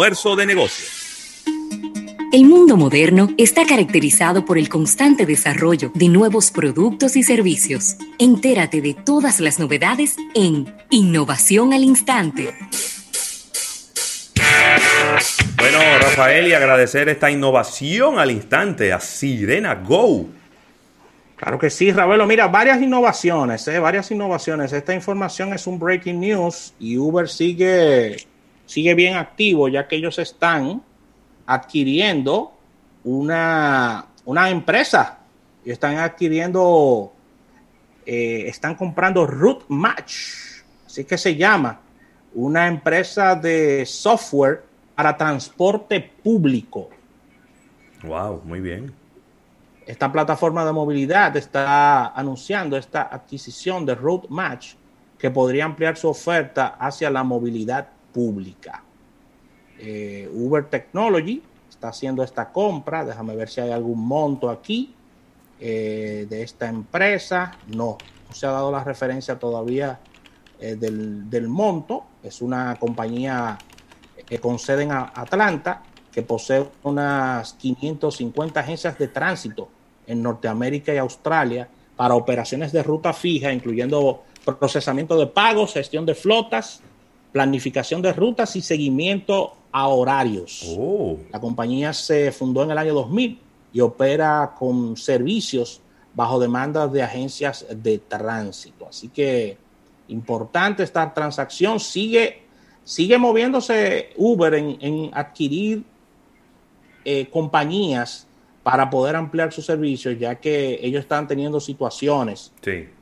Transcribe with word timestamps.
Almuerzo 0.00 0.36
de 0.36 0.46
negocios. 0.46 1.44
El 2.32 2.44
mundo 2.44 2.76
moderno 2.76 3.30
está 3.36 3.66
caracterizado 3.66 4.44
por 4.44 4.56
el 4.56 4.68
constante 4.68 5.26
desarrollo 5.26 5.90
de 5.92 6.06
nuevos 6.06 6.52
productos 6.52 7.16
y 7.16 7.24
servicios. 7.24 7.96
Entérate 8.16 8.80
de 8.80 8.94
todas 8.94 9.40
las 9.40 9.58
novedades 9.58 10.14
en 10.36 10.72
Innovación 10.90 11.72
al 11.72 11.82
Instante. 11.82 12.54
Bueno, 15.56 15.78
Rafael, 16.00 16.46
y 16.46 16.52
agradecer 16.52 17.08
esta 17.08 17.28
innovación 17.28 18.20
al 18.20 18.30
instante 18.30 18.92
a 18.92 19.00
Sirena 19.00 19.74
Go. 19.74 20.26
Claro 21.34 21.58
que 21.58 21.70
sí, 21.70 21.90
Ravelo. 21.90 22.24
Mira, 22.24 22.46
varias 22.46 22.80
innovaciones, 22.80 23.66
¿eh? 23.66 23.80
varias 23.80 24.08
innovaciones. 24.12 24.72
Esta 24.72 24.94
información 24.94 25.52
es 25.54 25.66
un 25.66 25.76
breaking 25.76 26.20
news 26.20 26.72
y 26.78 26.96
Uber 26.96 27.28
sigue 27.28 28.28
sigue 28.68 28.94
bien 28.94 29.16
activo, 29.16 29.66
ya 29.68 29.88
que 29.88 29.96
ellos 29.96 30.18
están 30.18 30.82
adquiriendo 31.46 32.52
una, 33.02 34.08
una 34.26 34.50
empresa 34.50 35.20
y 35.64 35.70
están 35.70 35.96
adquiriendo, 35.96 37.14
eh, 38.04 38.44
están 38.46 38.74
comprando 38.74 39.26
Root 39.26 39.64
Match, 39.68 40.60
así 40.84 41.04
que 41.04 41.16
se 41.16 41.34
llama, 41.34 41.80
una 42.34 42.66
empresa 42.66 43.34
de 43.34 43.86
software 43.86 44.64
para 44.94 45.16
transporte 45.16 46.00
público. 46.22 46.90
Wow, 48.02 48.42
muy 48.44 48.60
bien. 48.60 48.92
Esta 49.86 50.12
plataforma 50.12 50.66
de 50.66 50.72
movilidad 50.72 51.34
está 51.38 52.08
anunciando 52.08 52.76
esta 52.76 53.08
adquisición 53.10 53.86
de 53.86 53.94
Root 53.94 54.28
Match 54.28 54.74
que 55.18 55.30
podría 55.30 55.64
ampliar 55.64 55.96
su 55.96 56.06
oferta 56.08 56.76
hacia 56.78 57.08
la 57.08 57.24
movilidad 57.24 57.88
pública. 58.12 58.82
Eh, 59.78 60.28
Uber 60.32 60.64
Technology 60.66 61.42
está 61.68 61.88
haciendo 61.88 62.22
esta 62.22 62.50
compra. 62.50 63.04
Déjame 63.04 63.36
ver 63.36 63.48
si 63.48 63.60
hay 63.60 63.70
algún 63.70 64.06
monto 64.06 64.50
aquí 64.50 64.94
eh, 65.60 66.26
de 66.28 66.42
esta 66.42 66.68
empresa. 66.68 67.56
No, 67.68 67.98
no 68.28 68.34
se 68.34 68.46
ha 68.46 68.50
dado 68.50 68.72
la 68.72 68.82
referencia 68.82 69.38
todavía 69.38 70.00
eh, 70.60 70.76
del, 70.76 71.48
monto. 71.48 72.04
Es 72.22 72.42
una 72.42 72.76
compañía 72.76 73.58
con 74.42 74.58
sede 74.58 74.82
en 74.82 74.92
Atlanta 74.92 75.82
que 76.12 76.22
posee 76.22 76.66
unas 76.82 77.54
550 77.54 78.60
agencias 78.60 78.98
de 78.98 79.08
tránsito 79.08 79.68
en 80.06 80.22
Norteamérica 80.22 80.92
y 80.92 80.98
Australia 80.98 81.68
para 81.96 82.14
operaciones 82.14 82.72
de 82.72 82.82
ruta 82.82 83.12
fija, 83.12 83.52
incluyendo 83.52 84.24
procesamiento 84.56 85.18
de 85.18 85.26
pagos, 85.26 85.74
gestión 85.74 86.06
de 86.06 86.14
flotas, 86.14 86.80
planificación 87.32 88.02
de 88.02 88.12
rutas 88.12 88.56
y 88.56 88.62
seguimiento 88.62 89.54
a 89.72 89.88
horarios. 89.88 90.76
Oh. 90.78 91.18
La 91.30 91.40
compañía 91.40 91.92
se 91.92 92.32
fundó 92.32 92.62
en 92.62 92.70
el 92.70 92.78
año 92.78 92.94
2000 92.94 93.38
y 93.72 93.80
opera 93.80 94.54
con 94.58 94.96
servicios 94.96 95.80
bajo 96.14 96.40
demanda 96.40 96.88
de 96.88 97.02
agencias 97.02 97.66
de 97.70 97.98
tránsito. 97.98 98.88
Así 98.88 99.08
que 99.08 99.56
importante 100.08 100.82
esta 100.82 101.12
transacción. 101.12 101.78
Sigue, 101.78 102.42
sigue 102.82 103.18
moviéndose 103.18 104.10
Uber 104.16 104.54
en, 104.54 105.10
adquirir 105.12 105.84
eh, 107.04 107.28
compañías 107.30 108.26
para 108.62 108.90
poder 108.90 109.16
ampliar 109.16 109.52
sus 109.52 109.64
servicios, 109.64 110.18
ya 110.18 110.34
que 110.34 110.78
ellos 110.82 111.02
están 111.02 111.26
teniendo 111.26 111.60
situaciones 111.60 112.52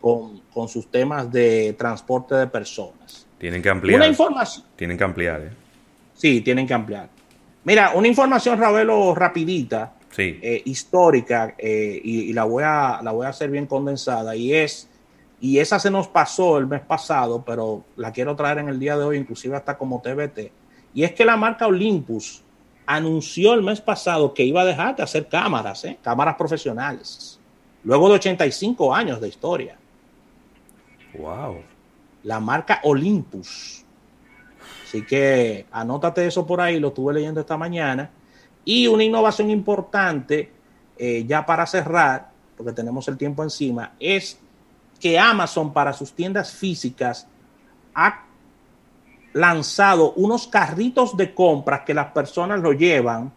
con, 0.00 0.40
con 0.52 0.68
sus 0.68 0.88
temas 0.88 1.30
de 1.32 1.74
transporte 1.78 2.34
de 2.34 2.46
personas. 2.46 3.27
Tienen 3.38 3.62
que 3.62 3.70
ampliar. 3.70 3.96
Una 3.96 4.08
información. 4.08 4.66
Tienen 4.76 4.98
que 4.98 5.04
ampliar, 5.04 5.40
¿eh? 5.42 5.50
Sí, 6.14 6.40
tienen 6.40 6.66
que 6.66 6.74
ampliar. 6.74 7.08
Mira, 7.64 7.92
una 7.94 8.08
información, 8.08 8.58
Ravelo, 8.58 9.14
rapidita, 9.14 9.94
sí. 10.10 10.38
Eh, 10.42 10.62
histórica, 10.64 11.54
eh, 11.56 12.00
y, 12.02 12.32
la, 12.32 12.44
voy 12.44 12.64
a, 12.66 13.00
la 13.02 13.12
voy 13.12 13.26
a 13.26 13.28
hacer 13.28 13.50
bien 13.50 13.66
condensada, 13.66 14.34
y 14.34 14.54
es, 14.54 14.88
y 15.40 15.58
esa 15.58 15.78
se 15.78 15.90
nos 15.90 16.08
pasó 16.08 16.58
el 16.58 16.66
mes 16.66 16.80
pasado, 16.80 17.44
pero 17.46 17.84
la 17.96 18.10
quiero 18.10 18.34
traer 18.34 18.58
en 18.58 18.68
el 18.68 18.78
día 18.78 18.96
de 18.96 19.04
hoy, 19.04 19.16
inclusive 19.16 19.56
hasta 19.56 19.78
como 19.78 20.00
TBT, 20.00 20.50
y 20.94 21.04
es 21.04 21.12
que 21.12 21.24
la 21.24 21.36
marca 21.36 21.66
Olympus 21.66 22.42
anunció 22.86 23.54
el 23.54 23.62
mes 23.62 23.80
pasado 23.80 24.32
que 24.34 24.42
iba 24.42 24.62
a 24.62 24.64
dejar 24.64 24.96
de 24.96 25.02
hacer 25.02 25.28
cámaras, 25.28 25.84
¿eh? 25.84 25.98
cámaras 26.02 26.36
profesionales, 26.36 27.38
luego 27.84 28.08
de 28.08 28.14
85 28.14 28.94
años 28.94 29.20
de 29.20 29.28
historia. 29.28 29.76
Wow 31.16 31.58
la 32.22 32.40
marca 32.40 32.80
Olympus. 32.84 33.84
Así 34.84 35.04
que 35.04 35.66
anótate 35.70 36.26
eso 36.26 36.46
por 36.46 36.60
ahí, 36.60 36.80
lo 36.80 36.88
estuve 36.88 37.14
leyendo 37.14 37.40
esta 37.40 37.56
mañana. 37.56 38.10
Y 38.64 38.86
una 38.86 39.04
innovación 39.04 39.50
importante, 39.50 40.52
eh, 40.96 41.24
ya 41.26 41.44
para 41.44 41.66
cerrar, 41.66 42.30
porque 42.56 42.72
tenemos 42.72 43.06
el 43.08 43.16
tiempo 43.16 43.42
encima, 43.42 43.92
es 44.00 44.38
que 45.00 45.18
Amazon 45.18 45.72
para 45.72 45.92
sus 45.92 46.12
tiendas 46.12 46.52
físicas 46.52 47.26
ha 47.94 48.24
lanzado 49.32 50.12
unos 50.14 50.48
carritos 50.48 51.16
de 51.16 51.34
compras 51.34 51.82
que 51.86 51.94
las 51.94 52.12
personas 52.12 52.60
lo 52.60 52.72
llevan 52.72 53.32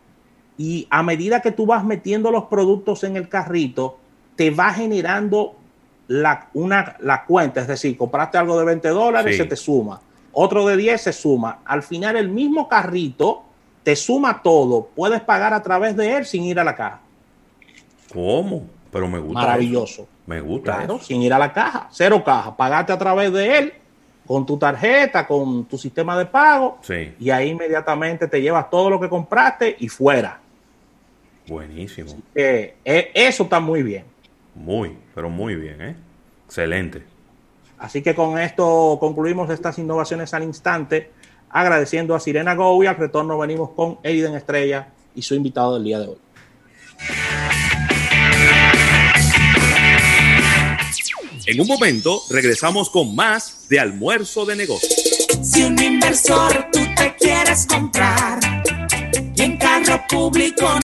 y 0.57 0.87
a 0.89 1.03
medida 1.03 1.41
que 1.41 1.51
tú 1.51 1.65
vas 1.65 1.83
metiendo 1.83 2.31
los 2.31 2.45
productos 2.45 3.03
en 3.03 3.15
el 3.15 3.29
carrito, 3.29 3.97
te 4.35 4.51
va 4.51 4.73
generando 4.73 5.55
la, 6.11 6.49
una, 6.53 6.97
la 6.99 7.23
cuenta, 7.23 7.61
es 7.61 7.67
decir, 7.67 7.95
compraste 7.95 8.37
algo 8.37 8.59
de 8.59 8.65
20 8.65 8.89
dólares, 8.89 9.37
se 9.37 9.45
te 9.45 9.55
suma, 9.55 10.01
otro 10.33 10.67
de 10.67 10.75
10 10.75 11.01
se 11.01 11.13
suma. 11.13 11.59
Al 11.63 11.83
final 11.83 12.17
el 12.17 12.27
mismo 12.27 12.67
carrito 12.67 13.43
te 13.83 13.95
suma 13.95 14.41
todo, 14.43 14.89
puedes 14.93 15.21
pagar 15.21 15.53
a 15.53 15.63
través 15.63 15.95
de 15.95 16.17
él 16.17 16.25
sin 16.25 16.43
ir 16.43 16.59
a 16.59 16.65
la 16.65 16.75
caja. 16.75 16.99
¿Cómo? 18.13 18.63
Pero 18.91 19.07
me 19.07 19.19
gusta. 19.19 19.39
Maravilloso. 19.39 20.05
Me 20.25 20.41
gusta. 20.41 20.75
Claro, 20.79 20.99
sin 20.99 21.21
ir 21.21 21.33
a 21.33 21.39
la 21.39 21.53
caja, 21.53 21.87
cero 21.91 22.21
caja, 22.25 22.57
pagaste 22.57 22.91
a 22.91 22.97
través 22.97 23.31
de 23.31 23.57
él 23.57 23.73
con 24.27 24.45
tu 24.45 24.57
tarjeta, 24.57 25.25
con 25.25 25.63
tu 25.63 25.77
sistema 25.77 26.17
de 26.17 26.25
pago, 26.25 26.79
y 27.19 27.29
ahí 27.29 27.49
inmediatamente 27.49 28.27
te 28.27 28.41
llevas 28.41 28.69
todo 28.69 28.89
lo 28.89 28.99
que 28.99 29.07
compraste 29.07 29.77
y 29.79 29.87
fuera. 29.87 30.41
Buenísimo. 31.47 32.17
Eh, 32.35 32.75
eso 32.83 33.43
está 33.43 33.61
muy 33.61 33.81
bien. 33.81 34.10
Muy, 34.55 34.97
pero 35.15 35.29
muy 35.29 35.55
bien, 35.55 35.81
¿eh? 35.81 35.95
Excelente. 36.45 37.03
Así 37.77 38.01
que 38.01 38.13
con 38.13 38.37
esto 38.37 38.97
concluimos 38.99 39.49
estas 39.49 39.79
innovaciones 39.79 40.33
al 40.33 40.43
instante, 40.43 41.11
agradeciendo 41.49 42.13
a 42.13 42.19
Sirena 42.19 42.53
Go 42.55 42.83
y 42.83 42.87
al 42.87 42.97
retorno 42.97 43.37
venimos 43.37 43.71
con 43.71 43.97
Aiden 44.03 44.35
Estrella 44.35 44.89
y 45.15 45.21
su 45.21 45.33
invitado 45.33 45.75
del 45.75 45.83
día 45.83 45.99
de 45.99 46.07
hoy. 46.07 46.17
En 51.47 51.59
un 51.59 51.67
momento 51.67 52.21
regresamos 52.29 52.89
con 52.89 53.15
más 53.15 53.67
de 53.67 53.79
almuerzo 53.79 54.45
de 54.45 54.55
negocios. 54.55 54.93
Si 55.41 55.63
un 55.63 55.81
inversor 55.81 56.67
tú 56.71 56.79
te 56.95 57.15
quieres 57.19 57.65
comprar 57.65 58.39
y 59.35 59.41
en 59.41 59.57
carro 59.57 60.03
público 60.07 60.79